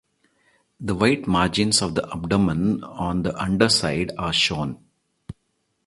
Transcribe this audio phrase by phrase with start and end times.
[0.79, 4.83] The white margins of the abdomen on the underside are shown.